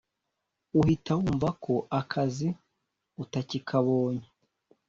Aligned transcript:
uhita 0.79 1.11
wumva 1.19 1.49
ko 1.63 1.73
akazi 1.99 2.47
utakikabonye 3.23 4.27